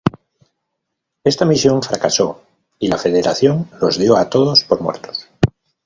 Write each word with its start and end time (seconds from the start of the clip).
Esta 1.23 1.45
misión 1.45 1.83
fracasó 1.83 2.41
y 2.79 2.87
la 2.87 2.97
federación 2.97 3.69
los 3.79 3.99
dio 3.99 4.17
a 4.17 4.27
todos 4.31 4.63
por 4.63 4.81
muertos. 4.81 5.29